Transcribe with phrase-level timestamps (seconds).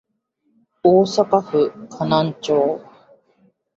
[0.81, 2.81] 大阪府河南町